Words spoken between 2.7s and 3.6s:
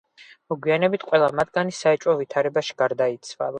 გარდაიცვალა.